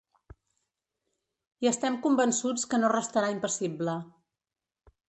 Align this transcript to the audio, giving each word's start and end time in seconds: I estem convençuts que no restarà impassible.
I 1.65 1.71
estem 1.73 1.99
convençuts 2.07 2.67
que 2.73 2.81
no 2.83 2.91
restarà 2.95 3.31
impassible. 3.39 3.97